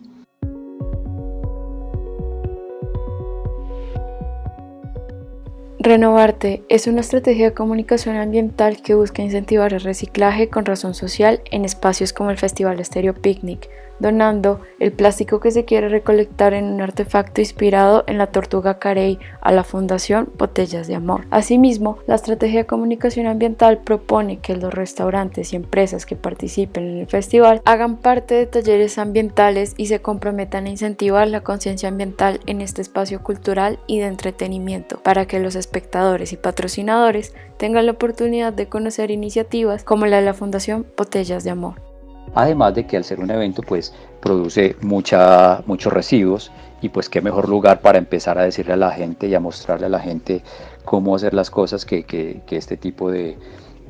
Renovarte 5.84 6.64
es 6.70 6.88
una 6.88 7.02
estrategia 7.02 7.50
de 7.50 7.54
comunicación 7.54 8.16
ambiental 8.16 8.82
que 8.82 8.96
busca 8.96 9.22
incentivar 9.22 9.74
el 9.74 9.82
reciclaje 9.82 10.48
con 10.48 10.64
razón 10.64 10.94
social 10.94 11.42
en 11.52 11.66
espacios 11.66 12.14
como 12.14 12.32
el 12.32 12.38
Festival 12.38 12.80
Estéreo 12.80 13.14
Picnic, 13.14 13.70
donando 14.04 14.60
el 14.80 14.92
plástico 14.92 15.40
que 15.40 15.50
se 15.50 15.66
quiere 15.66 15.90
recolectar 15.90 16.54
en 16.54 16.66
un 16.66 16.82
artefacto 16.82 17.42
inspirado 17.42 18.04
en 18.06 18.20
la 18.20 18.28
tortuga 18.28 18.78
carey 18.78 19.18
a 19.42 19.52
la 19.52 19.64
Fundación 19.64 20.30
Botellas 20.38 20.88
de 20.88 20.96
Amor. 20.96 21.26
Asimismo, 21.32 21.98
la 22.06 22.16
estrategia 22.16 22.60
de 22.60 22.66
comunicación 22.68 23.26
ambiental 23.26 23.80
propone 23.80 24.38
que 24.38 24.56
los 24.56 24.74
restaurantes 24.74 25.54
y 25.54 25.56
empresas 25.56 26.06
que 26.06 26.16
participen 26.16 26.84
en 26.88 26.98
el 27.00 27.08
festival 27.08 27.62
hagan 27.66 27.98
parte 27.98 28.36
de 28.36 28.46
talleres 28.46 28.98
ambientales 28.98 29.74
y 29.78 29.88
se 29.88 30.02
comprometan 30.02 30.66
a 30.66 30.70
incentivar 30.70 31.28
la 31.30 31.42
conciencia 31.42 31.88
ambiental 31.88 32.42
en 32.46 32.60
este 32.62 32.82
espacio 32.82 33.24
cultural 33.24 33.80
y 33.88 34.00
de 34.00 34.08
entretenimiento 34.08 35.02
para 35.02 35.26
que 35.26 35.40
los 35.40 35.56
espectadores 35.56 36.34
y 36.34 36.38
patrocinadores 36.38 37.34
tengan 37.58 37.86
la 37.86 37.94
oportunidad 37.94 38.52
de 38.52 38.68
conocer 38.68 39.12
iniciativas 39.12 39.86
como 39.86 40.06
la 40.06 40.18
de 40.18 40.26
la 40.26 40.34
Fundación 40.34 40.86
Botellas 40.98 41.46
de 41.46 41.52
Amor. 41.52 41.93
Además 42.36 42.74
de 42.74 42.86
que 42.86 42.98
al 42.98 43.04
ser 43.04 43.20
un 43.20 43.30
evento 43.30 43.62
pues 43.62 43.94
produce 44.20 44.76
mucha, 44.82 45.62
muchos 45.66 45.94
residuos 45.94 46.52
y 46.82 46.90
pues 46.90 47.10
qué 47.10 47.22
mejor 47.22 47.48
lugar 47.48 47.82
para 47.82 47.98
empezar 47.98 48.38
a 48.38 48.44
decirle 48.44 48.74
a 48.74 48.78
la 48.78 48.92
gente 48.92 49.28
y 49.28 49.36
a 49.36 49.40
mostrarle 49.40 49.86
a 49.86 49.90
la 49.90 50.00
gente 50.00 50.42
cómo 50.84 51.16
hacer 51.16 51.34
las 51.34 51.50
cosas 51.50 51.86
que, 51.86 52.42
este 52.50 52.78
tipo 52.78 53.12
de, 53.12 53.38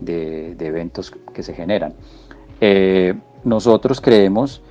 de, 0.02 0.56
eventos 0.60 1.12
que 1.34 1.44
se 1.44 1.54
generan. 1.54 1.94
Eh, 2.62 3.16
nosotros 3.44 4.00
creemos 4.00 4.62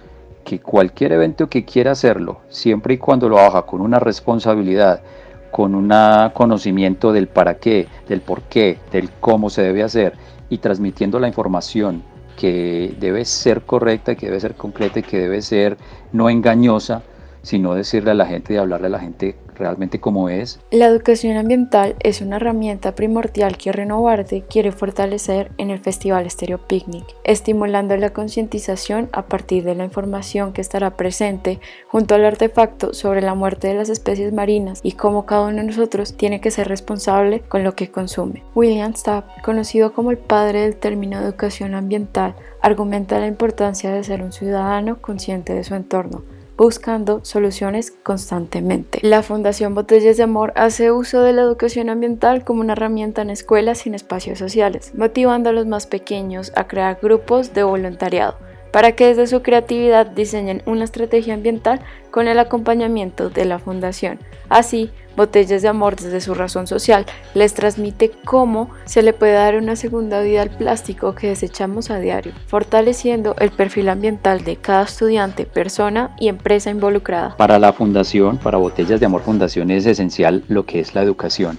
que 0.44 0.60
cualquier 0.60 1.12
evento 1.12 1.48
que 1.48 1.64
quiera 1.64 1.92
hacerlo, 1.92 2.40
siempre 2.48 2.94
y 2.94 2.98
cuando 2.98 3.28
lo 3.28 3.38
haga 3.38 3.62
con 3.62 3.80
una 3.80 3.98
responsabilidad, 3.98 5.02
con 5.50 5.74
un 5.74 5.92
conocimiento 6.32 7.12
del 7.12 7.28
para 7.28 7.58
qué, 7.58 7.86
del 8.08 8.20
por 8.20 8.42
qué, 8.42 8.78
del 8.90 9.10
cómo 9.20 9.50
se 9.50 9.62
debe 9.62 9.82
hacer 9.82 10.14
y 10.48 10.58
transmitiendo 10.58 11.18
la 11.20 11.28
información 11.28 12.02
que 12.42 12.94
debe 12.96 13.24
ser 13.24 13.64
correcta, 13.64 14.16
que 14.16 14.26
debe 14.26 14.40
ser 14.40 14.56
concreta 14.56 14.98
y 15.00 15.04
que 15.04 15.18
debe 15.20 15.42
ser 15.42 15.78
no 16.10 16.28
engañosa, 16.28 17.06
sino 17.42 17.74
decirle 17.74 18.12
a 18.12 18.14
la 18.14 18.26
gente 18.26 18.54
y 18.54 18.56
hablarle 18.56 18.86
a 18.86 18.90
la 18.90 19.00
gente 19.00 19.36
realmente 19.54 20.00
como 20.00 20.28
es. 20.28 20.60
La 20.70 20.86
educación 20.86 21.36
ambiental 21.36 21.94
es 22.00 22.20
una 22.20 22.36
herramienta 22.36 22.94
primordial 22.94 23.56
que 23.56 23.72
Renovarte 23.72 24.42
quiere 24.42 24.72
fortalecer 24.72 25.52
en 25.58 25.70
el 25.70 25.78
Festival 25.78 26.26
Estéreo 26.26 26.58
Picnic, 26.66 27.04
estimulando 27.24 27.96
la 27.96 28.10
concientización 28.10 29.08
a 29.12 29.26
partir 29.26 29.64
de 29.64 29.74
la 29.74 29.84
información 29.84 30.52
que 30.52 30.60
estará 30.60 30.96
presente 30.96 31.60
junto 31.88 32.14
al 32.14 32.24
artefacto 32.24 32.94
sobre 32.94 33.22
la 33.22 33.34
muerte 33.34 33.68
de 33.68 33.74
las 33.74 33.88
especies 33.88 34.32
marinas 34.32 34.80
y 34.82 34.92
cómo 34.92 35.26
cada 35.26 35.46
uno 35.46 35.58
de 35.58 35.64
nosotros 35.64 36.16
tiene 36.16 36.40
que 36.40 36.50
ser 36.50 36.68
responsable 36.68 37.40
con 37.40 37.64
lo 37.64 37.74
que 37.74 37.90
consume. 37.90 38.42
William 38.54 38.94
Stapp, 38.94 39.42
conocido 39.42 39.92
como 39.92 40.10
el 40.10 40.18
padre 40.18 40.62
del 40.62 40.76
término 40.76 41.20
educación 41.20 41.74
ambiental, 41.74 42.34
argumenta 42.60 43.18
la 43.18 43.26
importancia 43.26 43.90
de 43.92 44.04
ser 44.04 44.22
un 44.22 44.32
ciudadano 44.32 45.00
consciente 45.00 45.54
de 45.54 45.64
su 45.64 45.74
entorno 45.74 46.22
buscando 46.62 47.24
soluciones 47.24 47.90
constantemente. 47.90 49.00
La 49.02 49.24
Fundación 49.24 49.74
Botellas 49.74 50.16
de 50.16 50.22
Amor 50.22 50.52
hace 50.54 50.92
uso 50.92 51.20
de 51.22 51.32
la 51.32 51.42
educación 51.42 51.90
ambiental 51.90 52.44
como 52.44 52.60
una 52.60 52.74
herramienta 52.74 53.22
en 53.22 53.30
escuelas 53.30 53.84
y 53.84 53.88
en 53.88 53.96
espacios 53.96 54.38
sociales, 54.38 54.92
motivando 54.94 55.50
a 55.50 55.52
los 55.52 55.66
más 55.66 55.88
pequeños 55.88 56.52
a 56.54 56.68
crear 56.68 56.98
grupos 57.02 57.52
de 57.52 57.64
voluntariado 57.64 58.36
para 58.70 58.92
que 58.92 59.06
desde 59.06 59.26
su 59.26 59.42
creatividad 59.42 60.06
diseñen 60.06 60.62
una 60.64 60.84
estrategia 60.84 61.34
ambiental 61.34 61.80
con 62.10 62.26
el 62.26 62.38
acompañamiento 62.38 63.28
de 63.28 63.44
la 63.44 63.58
Fundación. 63.58 64.18
Así, 64.48 64.90
Botellas 65.16 65.62
de 65.62 65.68
Amor 65.68 65.96
desde 65.96 66.20
su 66.20 66.34
razón 66.34 66.66
social 66.66 67.06
les 67.34 67.54
transmite 67.54 68.10
cómo 68.24 68.70
se 68.84 69.02
le 69.02 69.12
puede 69.12 69.34
dar 69.34 69.56
una 69.56 69.76
segunda 69.76 70.22
vida 70.22 70.42
al 70.42 70.50
plástico 70.50 71.14
que 71.14 71.28
desechamos 71.28 71.90
a 71.90 71.98
diario, 71.98 72.32
fortaleciendo 72.46 73.34
el 73.38 73.50
perfil 73.50 73.88
ambiental 73.88 74.44
de 74.44 74.56
cada 74.56 74.84
estudiante, 74.84 75.44
persona 75.44 76.14
y 76.18 76.28
empresa 76.28 76.70
involucrada. 76.70 77.36
Para 77.36 77.58
la 77.58 77.72
Fundación, 77.72 78.38
para 78.38 78.58
Botellas 78.58 79.00
de 79.00 79.06
Amor 79.06 79.22
Fundación 79.22 79.70
es 79.70 79.86
esencial 79.86 80.44
lo 80.48 80.64
que 80.64 80.80
es 80.80 80.94
la 80.94 81.02
educación, 81.02 81.58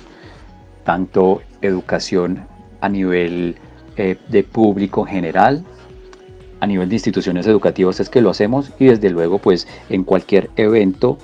tanto 0.83 1.41
educación 1.62 2.48
a 2.81 2.89
nivel 2.89 3.55
eh, 3.95 4.17
de 4.27 4.43
público 4.43 5.05
general, 5.05 5.63
a 6.60 6.67
nivel 6.67 6.89
de 6.89 6.95
instituciones 6.95 7.45
educativas 7.45 8.00
es 8.00 8.10
que 8.10 8.22
lo 8.22 8.29
hacemos 8.29 8.72
y 8.79 8.86
desde 8.86 9.10
luego 9.10 9.38
pues 9.38 9.67
en 9.89 10.03
cualquier 10.03 10.50
evento 10.55 11.17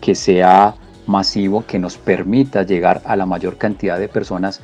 que 0.00 0.14
sea 0.14 0.76
masivo 1.06 1.64
que 1.66 1.78
nos 1.78 1.96
permita 1.96 2.62
llegar 2.62 3.02
a 3.04 3.16
la 3.16 3.26
mayor 3.26 3.58
cantidad 3.58 3.98
de 3.98 4.08
personas 4.08 4.60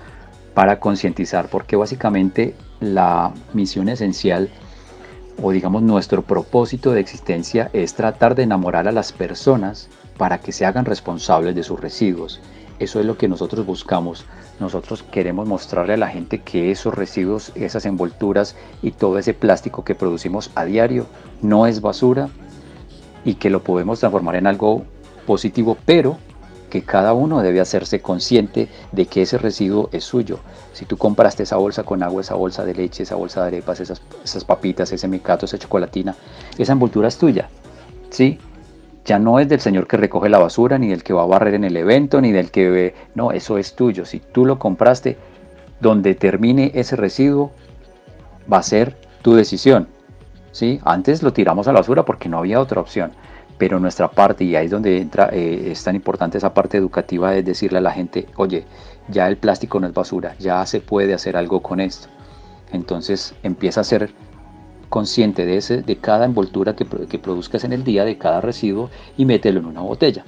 para 0.55 0.81
concientizar 0.81 1.49
porque 1.49 1.77
básicamente 1.77 2.55
la 2.81 3.33
misión 3.55 3.89
esencial 3.89 4.51
o 5.43 5.51
digamos 5.51 5.83
nuestro 5.83 6.23
propósito 6.23 6.93
de 6.93 7.01
existencia 7.01 7.71
es 7.73 7.95
tratar 7.95 8.35
de 8.35 8.43
enamorar 8.43 8.87
a 8.87 8.93
las 8.93 9.13
personas 9.13 9.89
para 10.19 10.39
que 10.39 10.53
se 10.53 10.67
hagan 10.67 10.85
responsables 10.85 11.55
de 11.55 11.63
sus 11.63 11.81
residuos. 11.81 12.41
Eso 12.79 13.01
es 13.01 13.07
lo 13.07 13.17
que 13.17 13.29
nosotros 13.29 13.65
buscamos 13.65 14.27
nosotros 14.63 15.03
queremos 15.03 15.49
mostrarle 15.49 15.95
a 15.95 15.97
la 15.97 16.09
gente 16.09 16.39
que 16.39 16.71
esos 16.71 16.95
residuos, 16.95 17.53
esas 17.57 17.85
envolturas 17.85 18.57
y 18.81 18.93
todo 18.93 19.19
ese 19.19 19.35
plástico 19.35 19.85
que 19.85 19.95
producimos 19.95 20.51
a 20.55 20.65
diario 20.65 21.07
no 21.43 21.67
es 21.67 21.81
basura 21.81 22.29
y 23.25 23.35
que 23.35 23.51
lo 23.51 23.63
podemos 23.63 23.99
transformar 23.99 24.37
en 24.37 24.47
algo 24.47 24.85
positivo, 25.27 25.77
pero 25.85 26.19
que 26.73 26.81
cada 26.81 27.13
uno 27.13 27.43
debe 27.43 27.61
hacerse 27.61 28.01
consciente 28.01 28.67
de 28.93 29.05
que 29.05 29.21
ese 29.21 29.37
residuo 29.37 29.91
es 29.93 30.05
suyo. 30.05 30.39
Si 30.73 30.87
tú 30.87 30.97
compraste 30.97 31.43
esa 31.43 31.57
bolsa 31.57 31.83
con 31.83 32.03
agua, 32.03 32.23
esa 32.23 32.35
bolsa 32.35 32.65
de 32.65 32.73
leche, 32.73 33.03
esa 33.03 33.15
bolsa 33.15 33.43
de 33.43 33.49
arepas, 33.49 33.81
esas, 33.81 34.01
esas 34.25 34.43
papitas, 34.43 34.91
ese 34.91 35.07
mecato, 35.07 35.45
esa 35.45 35.59
chocolatina, 35.59 36.17
esa 36.57 36.73
envoltura 36.73 37.09
es 37.09 37.19
tuya. 37.19 37.51
¿Sí? 38.09 38.39
ya 39.05 39.19
no 39.19 39.39
es 39.39 39.51
del 39.51 39.61
señor 39.61 39.87
que 39.87 39.99
recoge 39.99 40.31
la 40.31 40.39
basura, 40.39 40.79
ni 40.79 40.89
del 40.89 41.03
que 41.03 41.13
va 41.13 41.25
a 41.25 41.27
barrer 41.27 41.55
en 41.55 41.65
el 41.65 41.77
evento, 41.77 42.23
ni 42.23 42.33
del 42.33 42.51
que 42.51 42.71
ve, 42.71 42.95
no, 43.15 43.33
eso 43.33 43.59
es 43.59 43.75
tuyo. 43.75 44.07
Si 44.07 44.21
tú 44.21 44.47
lo 44.47 44.59
compraste, 44.59 45.19
donde 45.79 46.15
termine 46.15 46.71
ese 46.75 46.97
residuo, 46.97 47.53
va 48.51 48.59
a 48.59 48.63
ser 48.63 48.97
tu 49.21 49.35
decisión. 49.35 49.89
¿sí? 50.53 50.81
Antes 50.85 51.23
lo 51.23 51.35
tiramos 51.35 51.69
a 51.69 51.73
la 51.73 51.81
basura 51.81 52.05
porque 52.07 52.31
no 52.31 52.39
había 52.39 52.61
otra 52.61 52.81
opción, 52.81 53.13
pero 53.63 53.79
nuestra 53.79 54.11
parte, 54.11 54.43
y 54.43 54.57
ahí 54.57 54.65
es 54.65 54.73
donde 54.73 54.99
entra, 54.99 55.29
eh, 55.33 55.71
es 55.71 55.85
tan 55.85 55.95
importante 55.95 56.37
esa 56.37 56.53
parte 56.53 56.77
educativa 56.77 57.31
de 57.31 57.45
decirle 57.45 57.79
a 57.79 57.81
la 57.81 57.93
gente, 57.93 58.27
oye, 58.35 58.65
ya 59.07 59.29
el 59.29 59.37
plástico 59.37 59.79
no 59.79 59.87
es 59.87 59.95
basura, 59.95 60.35
ya 60.41 60.67
se 60.67 60.81
puede 60.81 61.15
hacer 61.15 61.37
algo 61.37 61.63
con 61.63 61.79
esto. 61.79 62.09
Entonces 62.73 63.37
empieza 63.45 63.83
a 63.83 63.85
ser 63.85 64.11
consciente 64.89 65.47
de, 65.47 65.59
ese, 65.59 65.83
de 65.83 65.97
cada 65.97 66.25
envoltura 66.25 66.75
que, 66.75 66.85
que 66.85 67.21
produzcas 67.21 67.63
en 67.63 67.73
el 67.73 67.85
día, 67.85 68.05
de 68.05 68.19
cada 68.19 68.41
residuo 68.41 68.91
y 69.17 69.27
mételo 69.27 69.61
en 69.61 69.67
una 69.67 69.83
botella. 69.83 70.25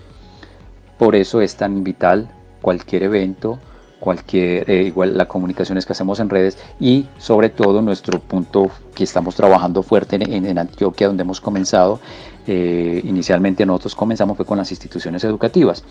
Por 0.96 1.16
eso 1.16 1.40
es 1.40 1.56
tan 1.56 1.82
vital 1.82 2.30
cualquier 2.62 3.02
evento, 3.02 3.58
cualquier, 4.04 4.70
eh, 4.70 4.82
igual 4.82 5.16
las 5.16 5.28
comunicaciones 5.28 5.86
que 5.86 5.94
hacemos 5.94 6.20
en 6.20 6.28
redes 6.28 6.58
y 6.78 7.06
sobre 7.16 7.48
todo 7.48 7.80
nuestro 7.80 8.20
punto 8.20 8.70
que 8.94 9.02
estamos 9.02 9.34
trabajando 9.34 9.82
fuerte 9.82 10.16
en, 10.16 10.58
Antioquia, 10.58 11.06
donde 11.06 11.22
hemos 11.22 11.40
comenzado, 11.40 12.00
eh, 12.46 13.00
inicialmente 13.02 13.64
nosotros 13.64 13.94
comenzamos 13.94 14.36
fue 14.36 14.44
con 14.44 14.58
las 14.58 14.70
instituciones 14.70 15.24
educativas, 15.24 15.84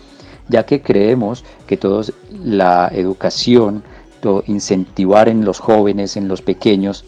ya 0.48 0.64
que 0.64 0.80
creemos 0.80 1.44
que 1.66 1.76
todos 1.76 2.12
la 2.30 2.88
educación, 2.94 3.82
incentivar 4.46 5.28
en 5.28 5.44
los 5.44 5.58
jóvenes, 5.58 6.16
en 6.16 6.28
los 6.28 6.40
pequeños, 6.40 7.04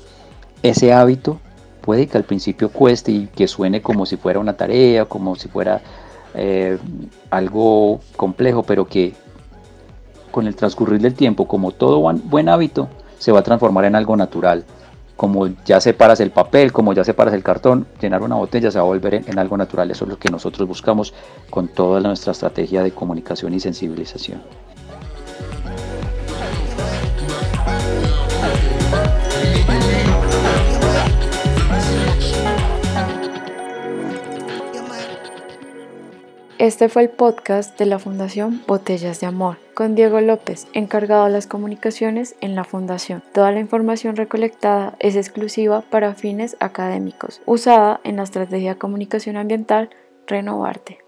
ese 0.62 0.92
hábito 0.92 1.38
puede 1.80 2.08
que 2.08 2.18
al 2.18 2.24
principio 2.24 2.68
cueste 2.68 3.12
y 3.12 3.28
que 3.28 3.46
suene 3.48 3.80
como 3.80 4.04
si 4.04 4.16
fuera 4.16 4.38
una 4.40 4.54
tarea, 4.54 5.06
como 5.06 5.34
si 5.36 5.48
fuera 5.48 5.80
eh, 6.34 6.76
algo 7.30 8.00
complejo, 8.16 8.64
pero 8.64 8.86
que 8.86 9.14
con 10.36 10.46
el 10.46 10.54
transcurrir 10.54 11.00
del 11.00 11.14
tiempo, 11.14 11.48
como 11.48 11.72
todo 11.72 11.98
buen 11.98 12.50
hábito, 12.50 12.90
se 13.18 13.32
va 13.32 13.40
a 13.40 13.42
transformar 13.42 13.86
en 13.86 13.94
algo 13.94 14.14
natural. 14.18 14.66
Como 15.16 15.48
ya 15.64 15.80
separas 15.80 16.20
el 16.20 16.30
papel, 16.30 16.74
como 16.74 16.92
ya 16.92 17.04
separas 17.04 17.32
el 17.32 17.42
cartón, 17.42 17.86
llenar 18.02 18.20
una 18.20 18.34
botella 18.34 18.70
se 18.70 18.76
va 18.78 18.84
a 18.84 18.86
volver 18.86 19.14
en 19.14 19.38
algo 19.38 19.56
natural. 19.56 19.90
Eso 19.90 20.04
es 20.04 20.10
lo 20.10 20.18
que 20.18 20.28
nosotros 20.28 20.68
buscamos 20.68 21.14
con 21.48 21.68
toda 21.68 22.00
nuestra 22.00 22.32
estrategia 22.32 22.82
de 22.82 22.90
comunicación 22.90 23.54
y 23.54 23.60
sensibilización. 23.60 24.42
Este 36.58 36.88
fue 36.88 37.02
el 37.02 37.10
podcast 37.10 37.78
de 37.78 37.84
la 37.84 37.98
Fundación 37.98 38.62
Botellas 38.66 39.20
de 39.20 39.26
Amor 39.26 39.58
con 39.74 39.94
Diego 39.94 40.22
López, 40.22 40.66
encargado 40.72 41.26
de 41.26 41.30
las 41.30 41.46
comunicaciones 41.46 42.34
en 42.40 42.54
la 42.54 42.64
Fundación. 42.64 43.22
Toda 43.34 43.52
la 43.52 43.60
información 43.60 44.16
recolectada 44.16 44.96
es 44.98 45.16
exclusiva 45.16 45.82
para 45.82 46.14
fines 46.14 46.56
académicos, 46.58 47.42
usada 47.44 48.00
en 48.04 48.16
la 48.16 48.22
estrategia 48.22 48.72
de 48.72 48.78
comunicación 48.78 49.36
ambiental 49.36 49.90
Renovarte. 50.26 51.05